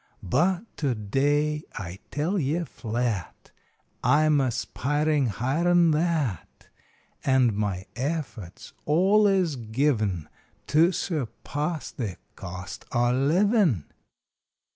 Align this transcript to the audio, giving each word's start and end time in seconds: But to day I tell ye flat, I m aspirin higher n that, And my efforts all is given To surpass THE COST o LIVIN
But 0.23 0.61
to 0.77 0.95
day 0.95 1.61
I 1.77 1.99
tell 2.09 2.39
ye 2.39 2.63
flat, 2.63 3.51
I 4.03 4.23
m 4.25 4.41
aspirin 4.41 5.27
higher 5.27 5.67
n 5.67 5.91
that, 5.91 6.69
And 7.23 7.53
my 7.55 7.85
efforts 7.95 8.73
all 8.85 9.27
is 9.27 9.55
given 9.57 10.27
To 10.69 10.91
surpass 10.91 11.91
THE 11.91 12.17
COST 12.35 12.83
o 12.91 13.11
LIVIN 13.13 13.85